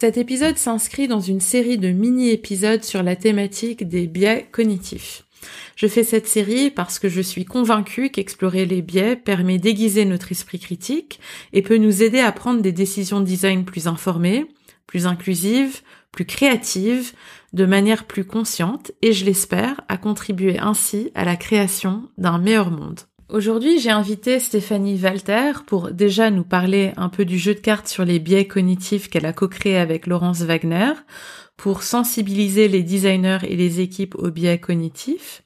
[0.00, 5.24] Cet épisode s'inscrit dans une série de mini-épisodes sur la thématique des biais cognitifs.
[5.74, 10.30] Je fais cette série parce que je suis convaincue qu'explorer les biais permet d'aiguiser notre
[10.30, 11.18] esprit critique
[11.52, 14.46] et peut nous aider à prendre des décisions de design plus informées,
[14.86, 15.80] plus inclusives,
[16.12, 17.12] plus créatives,
[17.52, 22.70] de manière plus consciente et je l'espère à contribuer ainsi à la création d'un meilleur
[22.70, 23.00] monde.
[23.30, 27.86] Aujourd'hui, j'ai invité Stéphanie Walter pour déjà nous parler un peu du jeu de cartes
[27.86, 30.92] sur les biais cognitifs qu'elle a co-créé avec Laurence Wagner,
[31.58, 35.42] pour sensibiliser les designers et les équipes aux biais cognitifs,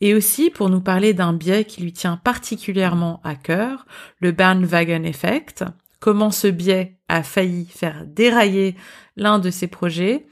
[0.00, 3.84] et aussi pour nous parler d'un biais qui lui tient particulièrement à cœur,
[4.20, 5.64] le bandwagon effect,
[6.00, 8.74] comment ce biais a failli faire dérailler
[9.16, 10.24] l'un de ses projets,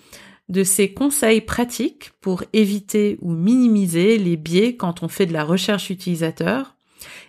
[0.51, 5.45] de ses conseils pratiques pour éviter ou minimiser les biais quand on fait de la
[5.45, 6.77] recherche utilisateur,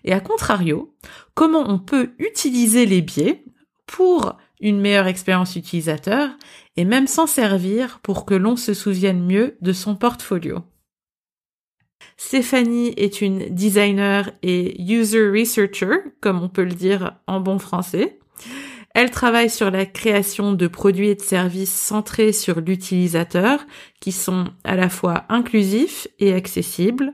[0.04, 0.94] et à contrario,
[1.34, 3.46] comment on peut utiliser les biais
[3.86, 6.30] pour une meilleure expérience utilisateur
[6.76, 10.60] et même s'en servir pour que l'on se souvienne mieux de son portfolio?
[12.18, 18.20] Stéphanie est une designer et user researcher, comme on peut le dire en bon français.
[18.94, 23.66] Elle travaille sur la création de produits et de services centrés sur l'utilisateur,
[24.00, 27.14] qui sont à la fois inclusifs et accessibles.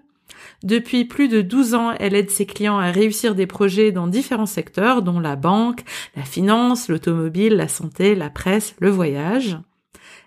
[0.63, 4.47] Depuis plus de 12 ans, elle aide ses clients à réussir des projets dans différents
[4.47, 5.81] secteurs, dont la banque,
[6.15, 9.59] la finance, l'automobile, la santé, la presse, le voyage.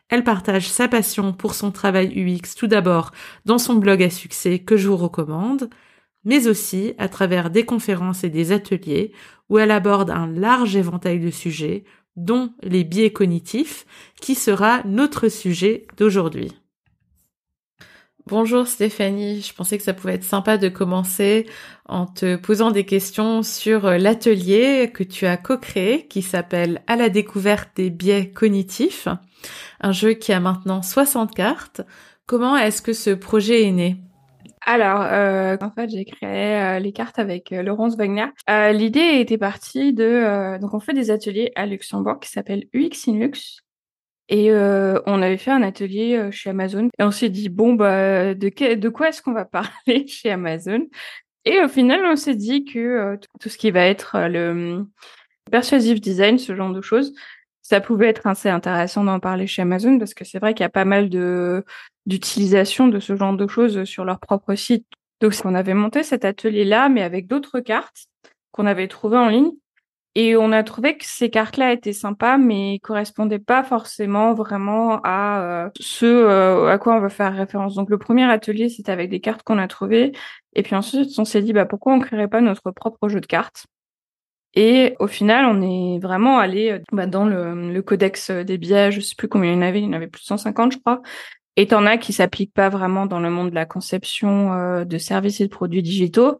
[0.08, 3.12] Elle partage sa passion pour son travail UX tout d'abord
[3.44, 5.70] dans son blog à succès que je vous recommande,
[6.25, 9.12] mais aussi à travers des conférences et des ateliers
[9.48, 11.84] où elle aborde un large éventail de sujets,
[12.16, 13.86] dont les biais cognitifs,
[14.20, 16.53] qui sera notre sujet d'aujourd'hui.
[18.26, 21.47] Bonjour Stéphanie, je pensais que ça pouvait être sympa de commencer
[21.86, 27.08] en te posant des questions sur l'atelier que tu as co-créé qui s'appelle À la
[27.08, 29.08] découverte des biais cognitifs,
[29.81, 31.81] un jeu qui a maintenant 60 cartes.
[32.26, 33.97] Comment est-ce que ce projet est né?
[34.66, 38.26] Alors, euh, en fait, j'ai créé euh, les cartes avec euh, Laurence Wagner.
[38.48, 40.59] L'idée était partie de...
[40.60, 43.60] donc, on fait des ateliers à Luxembourg qui s'appellent UX in Lux.
[44.28, 46.88] Et on avait fait un atelier chez Amazon.
[46.99, 50.87] Et on s'est dit, bon, bah, de, de quoi est-ce qu'on va parler chez Amazon?
[51.44, 54.87] Et au final, on s'est dit que tout ce qui va être le
[55.50, 57.12] persuasive design, ce genre de choses,
[57.62, 60.66] ça pouvait être assez intéressant d'en parler chez Amazon parce que c'est vrai qu'il y
[60.66, 61.65] a pas mal de
[62.06, 64.87] d'utilisation de ce genre de choses sur leur propre site.
[65.21, 68.06] Donc on avait monté cet atelier-là, mais avec d'autres cartes
[68.53, 69.53] qu'on avait trouvées en ligne.
[70.16, 75.66] Et on a trouvé que ces cartes-là étaient sympas, mais correspondaient pas forcément vraiment à
[75.66, 77.77] euh, ce euh, à quoi on veut faire référence.
[77.77, 80.11] Donc le premier atelier, c'était avec des cartes qu'on a trouvées.
[80.55, 83.27] Et puis ensuite, on s'est dit, bah, pourquoi on créerait pas notre propre jeu de
[83.27, 83.67] cartes?
[84.55, 88.91] Et au final, on est vraiment allé euh, bah, dans le, le, codex des biais,
[88.91, 90.72] je sais plus combien il y en avait, il y en avait plus de 150,
[90.72, 91.03] je crois.
[91.56, 94.99] Et t'en as qui s'appliquent pas vraiment dans le monde de la conception euh, de
[94.99, 96.38] services et de produits digitaux.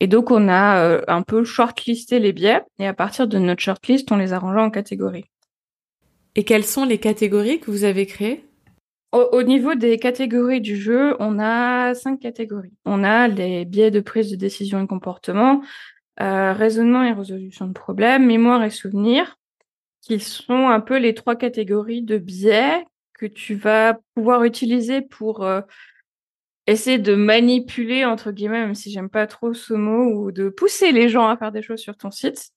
[0.00, 3.60] Et donc, on a euh, un peu shortlisté les biais et à partir de notre
[3.60, 5.26] shortlist, on les a rangés en catégories.
[6.34, 8.44] Et quelles sont les catégories que vous avez créées?
[9.12, 12.72] Au, niveau des catégories du jeu, on a cinq catégories.
[12.86, 15.60] On a les biais de prise de décision et comportement,
[16.20, 19.36] euh, raisonnement et résolution de problèmes, mémoire et souvenir,
[20.00, 22.86] qui sont un peu les trois catégories de biais
[23.22, 25.60] que tu vas pouvoir utiliser pour euh,
[26.66, 30.90] essayer de manipuler, entre guillemets, même si j'aime pas trop ce mot, ou de pousser
[30.90, 32.50] les gens à faire des choses sur ton site.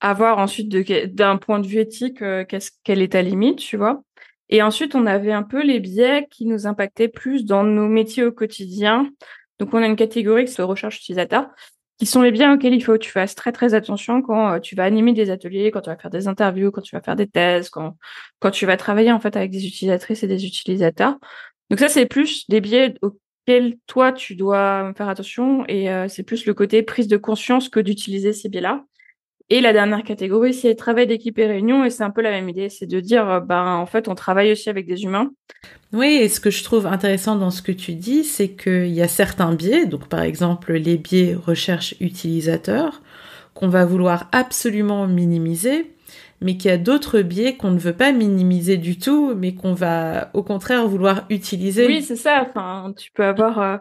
[0.00, 2.44] Avoir ensuite d'un point de vue éthique, euh,
[2.84, 4.04] quelle est ta limite, tu vois.
[4.50, 8.24] Et ensuite, on avait un peu les biais qui nous impactaient plus dans nos métiers
[8.24, 9.10] au quotidien.
[9.58, 11.48] Donc, on a une catégorie qui se recherche utilisateur
[11.98, 14.60] qui sont les biens auxquels il faut que tu fasses très très attention quand euh,
[14.60, 17.16] tu vas animer des ateliers, quand tu vas faire des interviews, quand tu vas faire
[17.16, 17.96] des thèses, quand
[18.38, 21.16] quand tu vas travailler en fait avec des utilisatrices et des utilisateurs.
[21.70, 26.22] Donc ça c'est plus des biais auxquels toi tu dois faire attention et euh, c'est
[26.22, 28.84] plus le côté prise de conscience que d'utiliser ces biais-là.
[29.50, 31.84] Et la dernière catégorie, c'est travail d'équipe et réunion.
[31.84, 34.14] Et c'est un peu la même idée, c'est de dire, euh, ben, en fait, on
[34.14, 35.30] travaille aussi avec des humains.
[35.92, 39.00] Oui, et ce que je trouve intéressant dans ce que tu dis, c'est qu'il y
[39.00, 43.00] a certains biais, donc par exemple les biais recherche utilisateur,
[43.54, 45.90] qu'on va vouloir absolument minimiser,
[46.42, 49.72] mais qu'il y a d'autres biais qu'on ne veut pas minimiser du tout, mais qu'on
[49.72, 51.86] va au contraire vouloir utiliser.
[51.86, 52.46] Oui, c'est ça.
[52.48, 53.76] Enfin, tu peux avoir euh,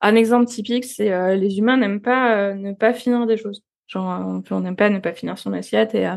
[0.00, 3.62] un exemple typique, c'est euh, les humains n'aiment pas euh, ne pas finir des choses.
[3.86, 6.08] Genre, on n'aime pas ne pas finir son assiette et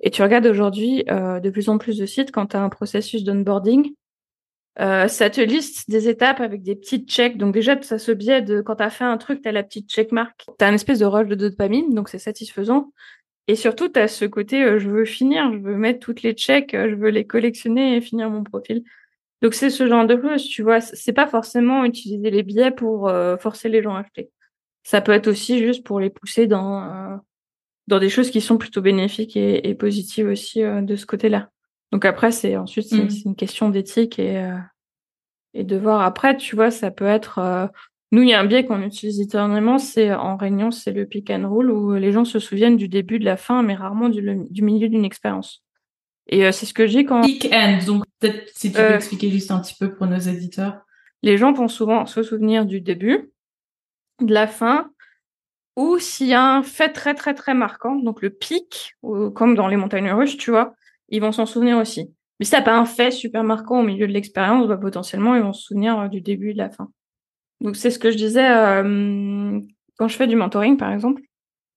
[0.00, 3.24] et tu regardes aujourd'hui de plus en plus de sites quand tu as un processus
[3.24, 3.94] d'onboarding,
[4.76, 7.36] ça te liste des étapes avec des petites checks.
[7.36, 9.64] Donc déjà, ça se biais de quand tu as fait un truc, tu as la
[9.64, 10.46] petite checkmark.
[10.56, 12.92] Tu as une espèce de rush de dopamine, donc c'est satisfaisant.
[13.48, 16.34] Et surtout, tu as ce côté, euh, je veux finir, je veux mettre toutes les
[16.34, 18.84] checks, euh, je veux les collectionner et finir mon profil.
[19.40, 20.80] Donc c'est ce genre de choses, tu vois.
[20.80, 24.30] C'est pas forcément utiliser les billets pour euh, forcer les gens à acheter.
[24.88, 27.20] Ça peut être aussi juste pour les pousser dans
[27.88, 31.50] dans des choses qui sont plutôt bénéfiques et, et positives aussi de ce côté-là.
[31.92, 33.22] Donc après, c'est ensuite c'est mmh.
[33.26, 34.50] une question d'éthique et
[35.54, 36.00] et de voir.
[36.00, 37.70] Après, tu vois, ça peut être
[38.10, 41.28] nous, il y a un biais qu'on utilise éternellement, c'est en réunion, c'est le pick
[41.28, 44.22] and roll où les gens se souviennent du début, de la fin, mais rarement du,
[44.62, 45.62] milieu d'une expérience.
[46.26, 47.20] Et euh, c'est ce que dis quand.
[47.20, 50.18] Pick and, donc peut-être si tu peux euh, expliquer juste un petit peu pour nos
[50.18, 50.80] éditeurs.
[51.22, 53.30] Les gens vont souvent se souvenir du début,
[54.20, 54.90] de la fin,
[55.76, 58.96] ou s'il y a un fait très très très marquant, donc le pic,
[59.34, 60.74] comme dans les montagnes russes, tu vois,
[61.08, 62.12] ils vont s'en souvenir aussi.
[62.38, 65.42] Mais si t'as pas un fait super marquant au milieu de l'expérience, bah, potentiellement ils
[65.42, 66.90] vont se souvenir euh, du début et de la fin.
[67.60, 69.60] Donc c'est ce que je disais euh,
[69.98, 71.22] quand je fais du mentoring par exemple,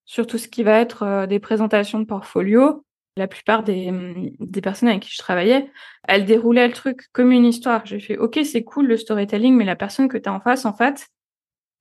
[0.06, 2.84] sur tout ce qui va être euh, des présentations de portfolio.
[3.18, 3.92] La plupart des,
[4.40, 5.70] des personnes avec qui je travaillais,
[6.08, 7.86] elles déroulaient le truc comme une histoire.
[7.86, 10.64] J'ai fait OK, c'est cool le storytelling, mais la personne que tu as en face,
[10.64, 11.08] en fait,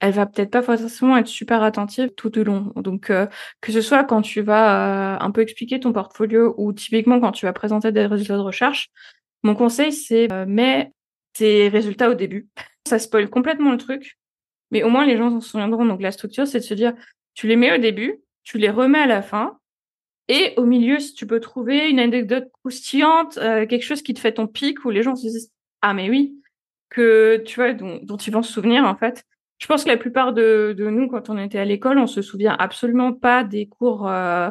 [0.00, 2.72] elle va peut-être pas forcément être super attentive tout au long.
[2.76, 3.26] Donc euh,
[3.60, 7.46] que ce soit quand tu vas un peu expliquer ton portfolio ou typiquement quand tu
[7.46, 8.90] vas présenter des résultats de recherche,
[9.42, 10.92] mon conseil c'est mets
[11.32, 12.48] tes résultats au début
[12.86, 14.18] ça spoil complètement le truc,
[14.70, 15.84] mais au moins les gens s'en souviendront.
[15.84, 16.94] Donc la structure, c'est de se dire,
[17.34, 19.58] tu les mets au début, tu les remets à la fin,
[20.28, 24.20] et au milieu, si tu peux trouver une anecdote croustillante, euh, quelque chose qui te
[24.20, 25.52] fait ton pic, où les gens se disent,
[25.82, 26.36] ah mais oui,
[26.88, 29.24] que tu vois, dont, dont ils vont se souvenir en fait.
[29.60, 32.22] Je pense que la plupart de, de nous, quand on était à l'école, on se
[32.22, 34.50] souvient absolument pas des cours, euh,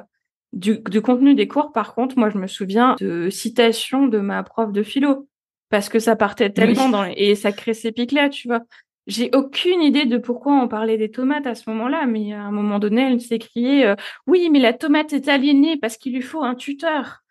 [0.53, 1.71] du, du contenu des cours.
[1.71, 5.27] Par contre, moi, je me souviens de citations de ma prof de philo
[5.69, 8.61] parce que ça partait tellement dans et ça crée ces pics là, tu vois.
[9.07, 12.51] J'ai aucune idée de pourquoi on parlait des tomates à ce moment-là, mais à un
[12.51, 13.95] moment donné, elle s'est criée euh,
[14.27, 17.21] oui, mais la tomate est aliénée parce qu'il lui faut un tuteur.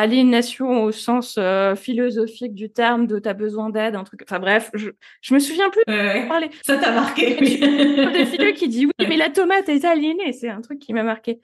[0.00, 4.20] Aliénation au sens euh, philosophique du terme de t'as besoin d'aide, un truc.
[4.22, 4.90] Enfin bref, je,
[5.22, 5.82] je me souviens plus.
[5.88, 6.50] de parler.
[6.62, 7.36] Ça t'a marqué.
[7.40, 7.58] Oui.
[8.12, 11.02] des filles qui dit oui, mais la tomate est aliénée, c'est un truc qui m'a
[11.02, 11.40] marqué.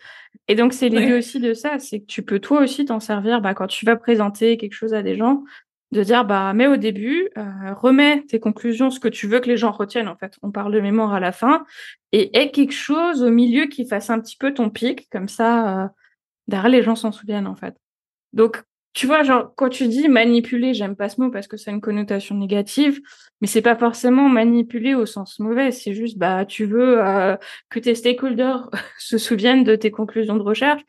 [0.46, 3.40] Et donc c'est l'idée aussi de ça, c'est que tu peux toi aussi t'en servir
[3.40, 5.42] bah, quand tu vas présenter quelque chose à des gens
[5.90, 9.48] de dire bah mais au début euh, remets tes conclusions ce que tu veux que
[9.48, 11.64] les gens retiennent en fait on parle de mémoire à la fin
[12.10, 15.84] et aie quelque chose au milieu qui fasse un petit peu ton pic comme ça
[15.84, 15.88] euh,
[16.48, 17.76] derrière les gens s'en souviennent en fait
[18.34, 21.70] donc tu vois genre quand tu dis manipuler j'aime pas ce mot parce que ça
[21.70, 23.00] a une connotation négative
[23.40, 27.36] mais c'est pas forcément manipuler au sens mauvais c'est juste bah tu veux euh,
[27.70, 30.82] que tes stakeholders se souviennent de tes conclusions de recherche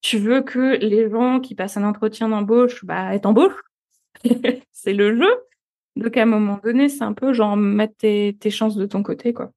[0.00, 3.60] tu veux que les gens qui passent un entretien d'embauche bah aient embauche
[4.72, 5.30] c'est le jeu.
[5.96, 9.32] Donc à un moment donné, c'est un peu genre mettre tes, chances de ton côté,
[9.32, 9.52] quoi.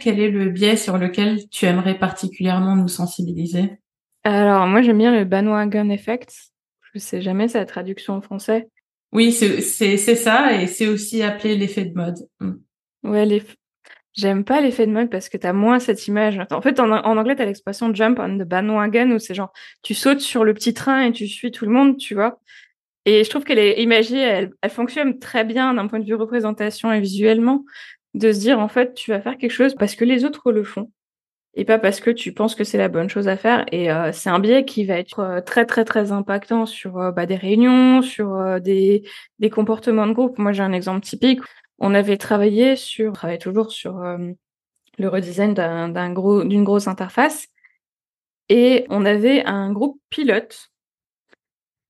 [0.00, 3.78] Quel est le biais sur lequel tu aimerais particulièrement nous sensibiliser?
[4.24, 6.34] Alors moi j'aime bien le bandwagon effect.
[6.92, 8.68] Je sais jamais sa traduction en français.
[9.12, 12.16] Oui, c'est ça et c'est aussi appelé l'effet de mode.
[12.40, 12.54] Mm.
[13.04, 13.42] Ouais,
[14.14, 16.40] J'aime pas l'effet de mode parce que t'as moins cette image.
[16.50, 19.52] En fait, en, en anglais, t'as l'expression jump on the bandwagon où c'est genre,
[19.82, 22.40] tu sautes sur le petit train et tu suis tout le monde, tu vois.
[23.06, 26.14] Et je trouve qu'elle est imagée, elle, elle fonctionne très bien d'un point de vue
[26.14, 27.64] représentation et visuellement,
[28.14, 30.62] de se dire en fait tu vas faire quelque chose parce que les autres le
[30.62, 30.90] font
[31.56, 33.64] et pas parce que tu penses que c'est la bonne chose à faire.
[33.72, 37.12] Et euh, c'est un biais qui va être euh, très très très impactant sur euh,
[37.12, 39.04] bah, des réunions, sur des,
[39.38, 40.38] des comportements de groupe.
[40.38, 41.40] Moi j'ai un exemple typique.
[41.78, 43.94] On avait travaillé sur, on travaille toujours sur
[44.98, 47.48] le redesign d'un gros d'une grosse interface
[48.48, 50.70] et on avait un groupe pilote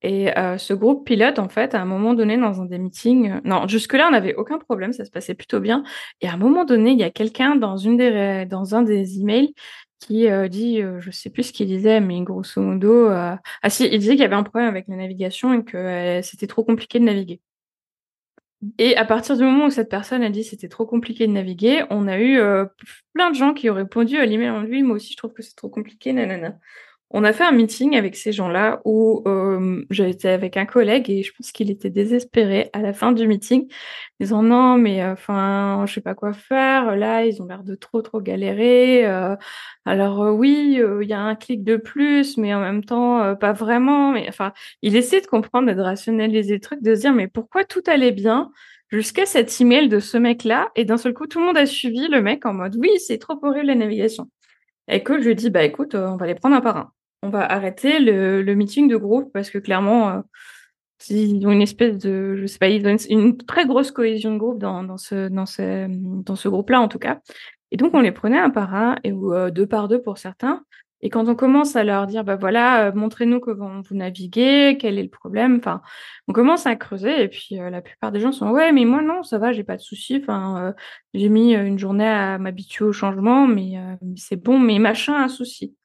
[0.05, 3.33] et euh, ce groupe pilote, en fait, à un moment donné, dans un des meetings,
[3.33, 5.83] euh, non, jusque-là, on n'avait aucun problème, ça se passait plutôt bien.
[6.21, 9.55] Et à un moment donné, il y a quelqu'un dans des dans un des emails
[10.01, 13.99] qui euh, dit, je sais plus ce qu'il disait, mais grosso modo, ah si, il
[13.99, 17.05] disait qu'il y avait un problème avec la navigation et que c'était trop compliqué de
[17.05, 17.41] naviguer.
[18.79, 21.85] Et à partir du moment où cette personne a dit c'était trop compliqué de naviguer,
[21.89, 22.39] on a eu
[23.15, 25.43] plein de gens qui ont répondu à l'email en lui, moi aussi je trouve que
[25.43, 26.59] c'est trop compliqué, nanana.
[27.11, 31.23] On a fait un meeting avec ces gens-là où euh, j'étais avec un collègue et
[31.23, 33.69] je pense qu'il était désespéré à la fin du meeting,
[34.21, 37.75] disant non mais euh, enfin je sais pas quoi faire là ils ont l'air de
[37.77, 39.07] trop trop galérer.
[39.07, 39.37] Euh,
[39.85, 43.53] alors euh, oui il y a un clic de plus mais en même temps pas
[43.53, 44.13] vraiment.
[44.13, 47.65] Mais enfin il essaie de comprendre, de rationaliser le truc, de se dire mais pourquoi
[47.65, 48.51] tout allait bien
[48.91, 50.71] jusqu'à cet email de ce mec-là?
[50.77, 53.19] Et d'un seul coup tout le monde a suivi le mec en mode oui c'est
[53.19, 54.29] trop horrible la navigation.
[54.89, 56.93] Et que je lui dis bah écoute on va les prendre un par un
[57.25, 60.21] on va arrêter le, meeting de groupe parce que clairement, euh,
[61.09, 64.39] ils ont une espèce de, je sais pas, ils ont une, très grosse cohésion de
[64.39, 67.21] groupe dans, ce, ce groupe-là en tout cas.
[67.71, 70.19] Et donc on les prenait un par un et ou euh, deux par deux pour
[70.19, 70.65] certains.
[71.05, 74.99] Et quand on commence à leur dire, bah voilà, euh, montrez-nous comment vous naviguez, quel
[74.99, 75.59] est le problème.
[75.59, 75.81] Enfin,
[76.27, 79.23] on commence à creuser et puis la plupart des gens sont, ouais, mais moi non,
[79.23, 80.19] ça va, j'ai pas de souci.
[80.21, 80.75] Enfin,
[81.13, 83.75] j'ai mis une journée à m'habituer au changement, mais
[84.17, 84.59] c'est bon.
[84.59, 85.77] Mais machin un souci.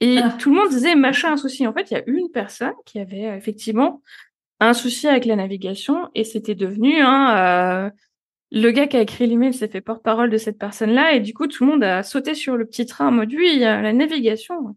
[0.00, 0.30] Et ah.
[0.38, 1.66] tout le monde disait machin un souci.
[1.66, 4.02] En fait, il y a une personne qui avait euh, effectivement
[4.60, 7.90] un souci avec la navigation et c'était devenu euh,
[8.52, 11.46] le gars qui a écrit l'email s'est fait porte-parole de cette personne-là et du coup
[11.46, 13.80] tout le monde a sauté sur le petit train en mode oui, il y a
[13.82, 14.76] la navigation.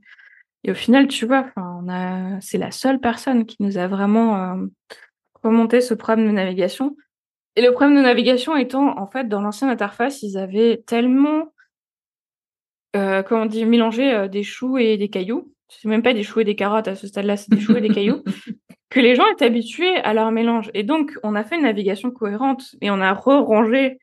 [0.64, 4.36] Et au final, tu vois, on a, c'est la seule personne qui nous a vraiment
[4.36, 4.66] euh,
[5.42, 6.98] remonté ce problème de navigation.
[7.56, 11.54] Et le problème de navigation étant, en fait, dans l'ancienne interface, ils avaient tellement
[12.96, 15.54] euh, comment on dit, mélanger euh, des choux et des cailloux.
[15.68, 17.82] C'est même pas des choux et des carottes à ce stade-là, c'est des choux et
[17.82, 18.24] des cailloux.
[18.90, 20.72] Que les gens étaient habitués à leur mélange.
[20.74, 24.00] Et donc, on a fait une navigation cohérente et on a re-rangé.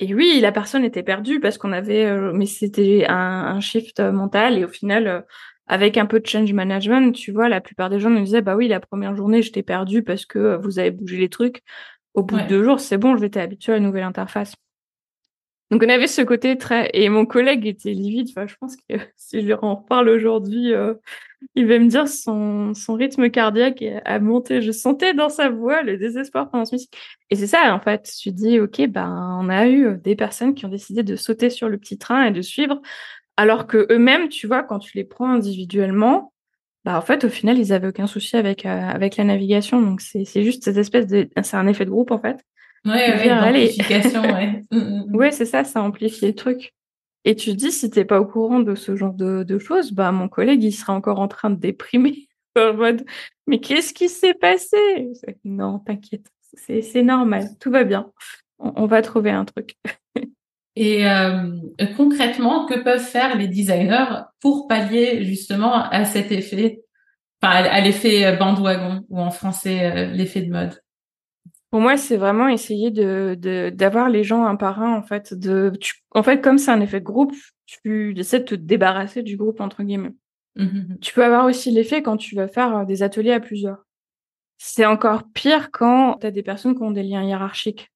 [0.00, 4.00] Et oui, la personne était perdue parce qu'on avait, euh, mais c'était un, un, shift
[4.00, 4.58] mental.
[4.58, 5.20] Et au final, euh,
[5.66, 8.56] avec un peu de change management, tu vois, la plupart des gens nous disaient, bah
[8.56, 11.62] oui, la première journée, j'étais perdue parce que vous avez bougé les trucs.
[12.14, 14.54] Au bout de deux jours, c'est bon, j'étais habituée à la nouvelle interface.
[15.70, 18.28] Donc on avait ce côté très et mon collègue était livide.
[18.30, 20.94] Enfin, je pense que si je lui en reparle aujourd'hui, euh,
[21.54, 24.62] il va me dire son son rythme cardiaque a monté.
[24.62, 26.88] Je sentais dans sa voix le désespoir pendant ce meeting.
[27.30, 28.10] Et c'est ça en fait.
[28.22, 31.50] Je me dis ok ben on a eu des personnes qui ont décidé de sauter
[31.50, 32.80] sur le petit train et de suivre,
[33.36, 36.32] alors que eux-mêmes, tu vois, quand tu les prends individuellement,
[36.84, 39.80] bah en fait au final ils avaient aucun souci avec euh, avec la navigation.
[39.80, 42.44] Donc c'est c'est juste cette espèce de c'est un effet de groupe en fait.
[42.84, 44.62] Ouais, ouais, l'amplification, ouais.
[44.70, 45.16] Mm, mm, mm.
[45.16, 46.74] ouais, c'est ça, ça amplifie les trucs.
[47.24, 50.12] Et tu dis, si t'es pas au courant de ce genre de, de choses, bah
[50.12, 52.28] mon collègue, il sera encore en train de déprimer.
[52.56, 53.04] en mode,
[53.46, 54.76] mais qu'est-ce qui s'est passé?
[55.44, 58.10] Non, t'inquiète, c'est normal, tout va bien.
[58.58, 59.76] On, va trouver un truc.
[60.76, 61.56] Et euh,
[61.96, 66.82] concrètement, que peuvent faire les designers pour pallier justement à cet effet,
[67.42, 70.80] enfin à l'effet bandwagon ou en français euh, l'effet de mode?
[71.74, 73.34] Pour moi, c'est vraiment essayer de
[73.74, 75.34] d'avoir les gens un par un en fait.
[75.34, 75.72] De,
[76.12, 77.34] en fait, comme c'est un effet de groupe,
[77.66, 80.14] tu essaies de te débarrasser du groupe entre guillemets.
[80.54, 83.84] Mmh tu peux avoir aussi l'effet quand tu vas faire euh, des ateliers à plusieurs.
[84.56, 87.90] C'est encore pire quand tu as des personnes qui ont des liens hiérarchiques.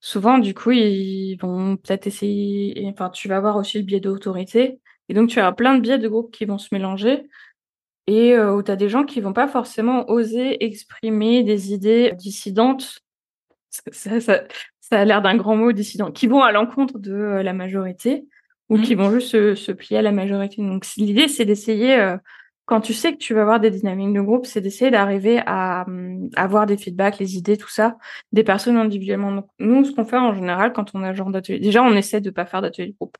[0.00, 2.90] Souvent, du coup, ils vont peut-être essayer.
[2.92, 4.80] Enfin, tu vas avoir aussi le biais d'autorité.
[5.08, 7.26] Et donc, tu as plein de biais de groupe qui vont se mélanger
[8.08, 12.12] et euh, où tu as des gens qui vont pas forcément oser exprimer des idées
[12.16, 13.00] dissidentes.
[13.68, 14.44] Ça, ça,
[14.80, 18.26] ça a l'air d'un grand mot dissident, qui vont à l'encontre de euh, la majorité
[18.70, 18.98] ou qui mmh.
[18.98, 20.62] vont juste se, se, plier à la majorité.
[20.62, 22.16] Donc l'idée, c'est d'essayer, euh,
[22.64, 25.84] quand tu sais que tu vas avoir des dynamiques de groupe, c'est d'essayer d'arriver à,
[25.86, 27.98] hum, avoir des feedbacks, les idées, tout ça,
[28.32, 29.32] des personnes individuellement.
[29.32, 32.22] Donc, nous, ce qu'on fait en général quand on a genre d'atelier, déjà, on essaie
[32.22, 33.18] de pas faire d'atelier de groupe.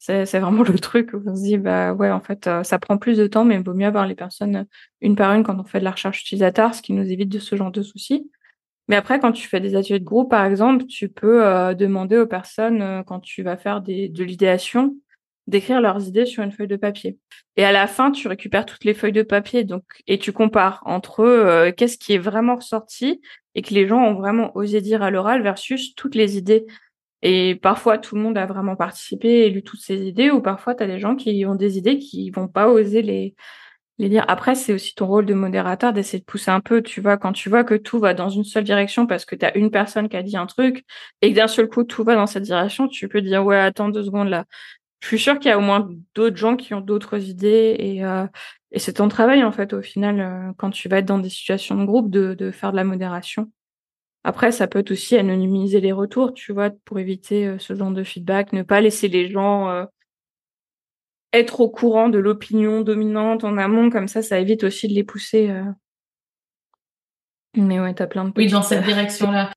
[0.00, 2.96] C'est, vraiment le truc où on se dit, bah ouais, en fait, euh, ça prend
[2.96, 4.66] plus de temps, mais il vaut mieux avoir les personnes
[5.02, 7.38] une par une quand on fait de la recherche utilisateur, ce qui nous évite de
[7.38, 8.30] ce genre de soucis.
[8.88, 12.16] Mais après, quand tu fais des ateliers de groupe, par exemple, tu peux euh, demander
[12.16, 14.96] aux personnes, euh, quand tu vas faire des, de l'idéation,
[15.46, 17.18] d'écrire leurs idées sur une feuille de papier.
[17.56, 20.80] Et à la fin, tu récupères toutes les feuilles de papier, donc et tu compares
[20.86, 23.20] entre qu'est-ce qui est vraiment ressorti
[23.56, 26.66] et que les gens ont vraiment osé dire à l'oral versus toutes les idées
[27.22, 30.74] et parfois, tout le monde a vraiment participé et lu toutes ces idées, ou parfois,
[30.74, 33.34] tu as des gens qui ont des idées qui vont pas oser les,
[33.98, 34.24] les dire.
[34.28, 37.32] Après, c'est aussi ton rôle de modérateur d'essayer de pousser un peu, tu vois, quand
[37.32, 40.08] tu vois que tout va dans une seule direction parce que tu as une personne
[40.08, 40.84] qui a dit un truc
[41.22, 43.90] et que d'un seul coup, tout va dans cette direction, tu peux dire, ouais, attends
[43.90, 44.46] deux secondes là.
[45.00, 48.04] Je suis sûre qu'il y a au moins d'autres gens qui ont d'autres idées et,
[48.04, 48.26] euh,
[48.70, 51.30] et c'est ton travail, en fait, au final, euh, quand tu vas être dans des
[51.30, 53.50] situations de groupe, de, de faire de la modération.
[54.22, 57.90] Après, ça peut être aussi anonymiser les retours, tu vois, pour éviter euh, ce genre
[57.90, 59.84] de feedback, ne pas laisser les gens euh,
[61.32, 65.04] être au courant de l'opinion dominante en amont, comme ça, ça évite aussi de les
[65.04, 65.48] pousser.
[65.48, 65.64] Euh.
[67.56, 68.32] Mais ouais, t'as plein de...
[68.36, 69.52] Oui, dans cette direction-là.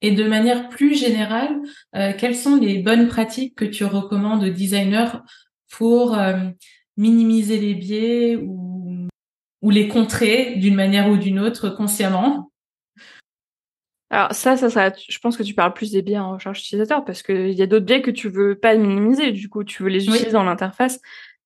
[0.00, 1.58] Et de manière plus générale,
[1.92, 5.22] quelles sont les bonnes pratiques que tu recommandes aux designers
[5.70, 6.16] pour
[6.98, 9.08] minimiser les biais ou,
[9.62, 12.50] ou les contrer d'une manière ou d'une autre consciemment?
[14.10, 17.04] Alors ça, ça sera, je pense que tu parles plus des biais en recherche utilisateur
[17.04, 19.88] parce qu'il y a d'autres biais que tu veux pas minimiser, du coup tu veux
[19.88, 21.00] les utiliser dans l'interface.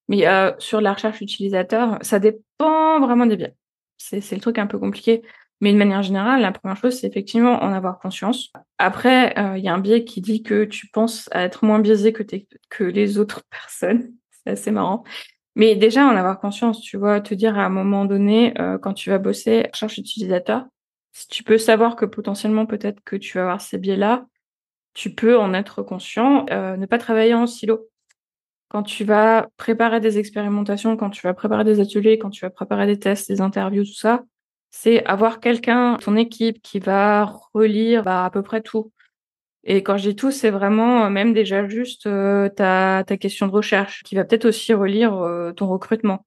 [0.09, 3.55] Mais euh, sur la recherche utilisateur, ça dépend vraiment des biais.
[3.97, 5.23] C'est le truc un peu compliqué.
[5.61, 8.51] Mais de manière générale, la première chose, c'est effectivement en avoir conscience.
[8.79, 11.79] Après, euh, il y a un biais qui dit que tu penses à être moins
[11.79, 12.23] biaisé que,
[12.71, 14.13] que les autres personnes.
[14.31, 15.05] C'est assez marrant.
[15.55, 18.95] Mais déjà, en avoir conscience, tu vois, te dire à un moment donné, euh, quand
[18.95, 20.65] tu vas bosser recherche utilisateur,
[21.13, 24.27] si tu peux savoir que potentiellement peut-être que tu vas avoir ces biais-là,
[24.95, 27.89] tu peux en être conscient, euh, ne pas travailler en silo.
[28.69, 32.51] Quand tu vas préparer des expérimentations, quand tu vas préparer des ateliers, quand tu vas
[32.51, 34.23] préparer des tests, des interviews, tout ça,
[34.71, 38.93] c'est avoir quelqu'un, ton équipe, qui va relire bah, à peu près tout.
[39.65, 43.47] Et quand je dis tout, c'est vraiment euh, même déjà juste euh, ta, ta question
[43.47, 46.25] de recherche, qui va peut-être aussi relire euh, ton recrutement.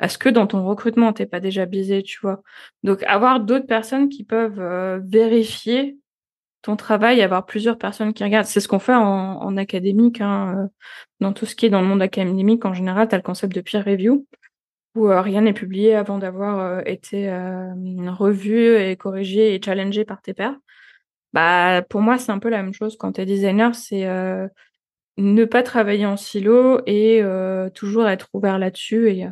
[0.00, 2.42] Est-ce que dans ton recrutement, t'es pas déjà biaisé, tu vois
[2.82, 4.60] Donc avoir d'autres personnes qui peuvent
[5.04, 5.98] vérifier
[6.62, 8.46] ton travail, avoir plusieurs personnes qui regardent.
[8.46, 10.68] C'est ce qu'on fait en, en académique, hein,
[11.20, 13.54] dans tout ce qui est dans le monde académique en général, tu as le concept
[13.54, 14.26] de peer review
[14.94, 17.72] où euh, rien n'est publié avant d'avoir euh, été euh,
[18.08, 20.56] revu et corrigé et challengé par tes pairs.
[21.32, 24.04] Bah, pour moi, c'est un peu la même chose quand tu es designer, c'est
[25.16, 27.22] ne pas travailler en silo et
[27.74, 29.10] toujours être ouvert là-dessus.
[29.10, 29.28] Et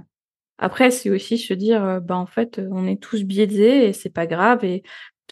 [0.59, 4.27] après, c'est aussi se dire, bah en fait, on est tous biaisés et c'est pas
[4.27, 4.65] grave.
[4.65, 4.83] Et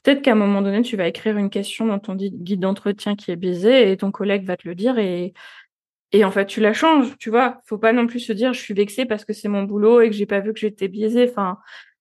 [0.02, 3.30] peut-être qu'à un moment donné, tu vas écrire une question dans ton guide d'entretien qui
[3.32, 5.34] est biaisé et ton collègue va te le dire et
[6.12, 7.60] et en fait, tu la changes, tu vois.
[7.66, 10.08] Faut pas non plus se dire je suis vexée parce que c'est mon boulot et
[10.08, 11.28] que j'ai pas vu que j'étais biaisée.
[11.28, 11.58] Enfin,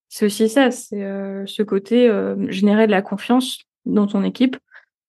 [0.10, 4.58] c'est aussi ça, c'est euh, ce côté euh, générer de la confiance dans ton équipe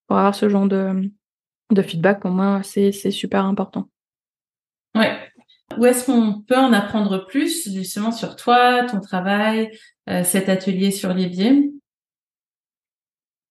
[0.07, 1.09] pour avoir ce genre de,
[1.71, 2.21] de feedback.
[2.21, 3.89] Pour moi, c'est c'est super important.
[4.95, 5.15] Ouais.
[5.75, 9.77] Où est-ce qu'on peut en apprendre plus justement sur toi, ton travail,
[10.09, 11.69] euh, cet atelier sur les biais?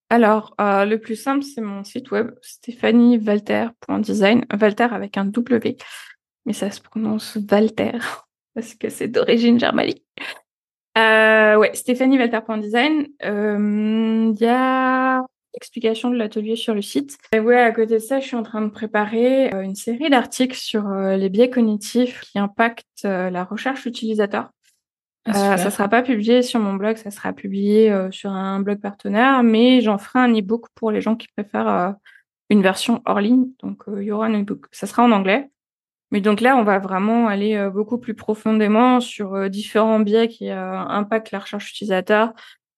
[0.09, 5.77] Alors, euh, le plus simple, c'est mon site web, stéphanievalter.design, Valter avec un W,
[6.45, 7.99] mais ça se prononce Valter,
[8.55, 10.03] parce que c'est d'origine germanique.
[10.97, 13.07] Euh, ouais, stéphanievalter.design.
[13.23, 15.23] Euh, il y a
[15.57, 17.17] explication de l'atelier sur le site.
[17.33, 20.55] Et ouais, à côté de ça, je suis en train de préparer une série d'articles
[20.55, 24.49] sur les biais cognitifs qui impactent la recherche utilisateur.
[25.27, 28.61] Ah, euh, ça sera pas publié sur mon blog, ça sera publié euh, sur un
[28.61, 31.91] blog partenaire, mais j'en ferai un e-book pour les gens qui préfèrent euh,
[32.49, 33.47] une version hors ligne.
[33.61, 34.67] Donc il y aura un e-book.
[34.71, 35.49] Ça sera en anglais.
[36.11, 41.31] Mais donc là, on va vraiment aller beaucoup plus profondément sur différents biais qui impactent
[41.31, 42.31] la recherche utilisateur,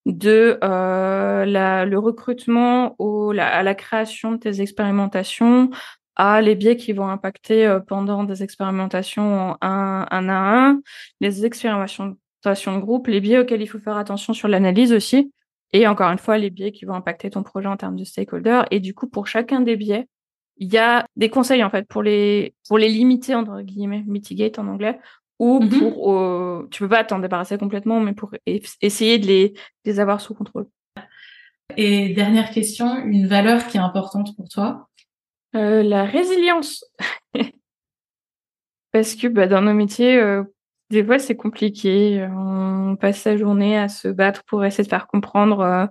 [0.05, 5.69] de la, le recrutement au, la, à la création de tes expérimentations,
[6.15, 10.81] à les biais qui vont impacter pendant des expérimentations en un, un à un,
[11.21, 15.31] les expérimentations de groupe, les biais auxquels il faut faire attention sur l'analyse aussi,
[15.71, 18.63] et encore une fois, les biais qui vont impacter ton projet en termes de stakeholder.
[18.71, 20.07] Et du coup, pour chacun des biais,
[20.57, 24.59] il y a des conseils en fait pour les pour les limiter entre guillemets, mitigate
[24.59, 24.99] en anglais,
[25.39, 25.79] ou mm-hmm.
[25.79, 29.53] pour euh, tu peux pas t'en débarrasser complètement, mais pour essayer de les,
[29.85, 30.67] les avoir sous contrôle.
[31.77, 34.89] Et dernière question, une valeur qui est importante pour toi?
[35.55, 36.83] Euh, La résilience.
[38.91, 40.43] Parce que bah, dans nos métiers, euh,
[40.89, 42.27] des fois, c'est compliqué.
[42.35, 45.85] On passe sa journée à se battre pour essayer de faire comprendre euh,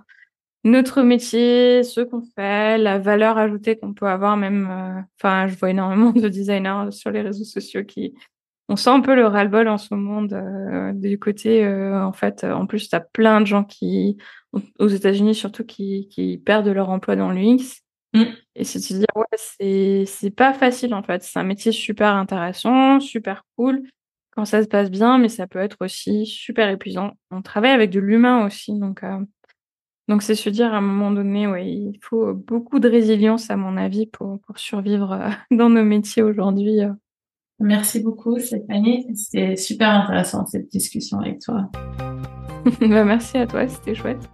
[0.65, 4.69] notre métier, ce qu'on fait, la valeur ajoutée qu'on peut avoir même.
[4.71, 8.15] Euh, enfin, je vois énormément de designers sur les réseaux sociaux qui,
[8.68, 11.66] on sent un peu le ras-le-bol en ce monde euh, du côté.
[11.66, 14.16] en fait, en plus, tu as plein de gens qui,
[14.78, 17.83] aux États-Unis surtout, qui, qui perdent leur emploi dans l'UX.
[18.14, 18.24] Mm.
[18.54, 21.22] Et c'est de se dire, ouais, c'est, c'est pas facile en fait.
[21.22, 23.83] C'est un métier super intéressant, super cool
[24.38, 27.11] quand ça se passe bien, mais ça peut être aussi super épuisant.
[27.33, 29.18] On travaille avec de l'humain aussi, donc euh,
[30.07, 33.57] donc c'est se dire à un moment donné, ouais, il faut beaucoup de résilience à
[33.57, 36.83] mon avis pour, pour survivre euh, dans nos métiers aujourd'hui.
[37.61, 41.71] Merci beaucoup Stéphanie, c'était super intéressant cette discussion avec toi.
[42.81, 44.29] bah, merci à toi, c'était chouette.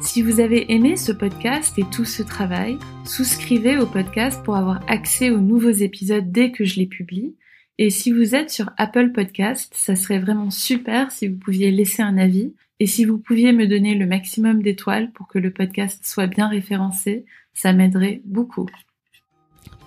[0.00, 4.80] Si vous avez aimé ce podcast et tout ce travail, souscrivez au podcast pour avoir
[4.88, 7.36] accès aux nouveaux épisodes dès que je les publie.
[7.76, 12.02] Et si vous êtes sur Apple Podcast, ça serait vraiment super si vous pouviez laisser
[12.02, 16.04] un avis et si vous pouviez me donner le maximum d'étoiles pour que le podcast
[16.04, 18.66] soit bien référencé, ça m'aiderait beaucoup.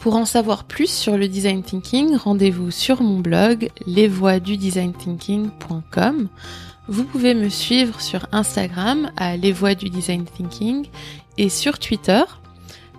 [0.04, 6.28] Pour en savoir plus sur le design thinking, rendez-vous sur mon blog lesvoixdudesignThinking.com.
[6.90, 10.88] Vous pouvez me suivre sur Instagram à Les Voix du Design Thinking
[11.38, 12.22] et sur Twitter.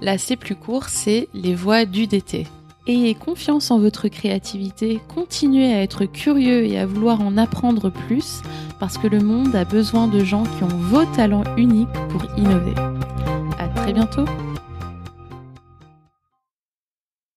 [0.00, 2.46] Là, c'est plus court, c'est Les Voix du DT.
[2.86, 8.40] Ayez confiance en votre créativité, continuez à être curieux et à vouloir en apprendre plus
[8.80, 12.72] parce que le monde a besoin de gens qui ont vos talents uniques pour innover.
[13.58, 14.24] À très bientôt!